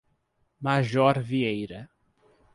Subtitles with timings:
[0.59, 1.87] Major Vieira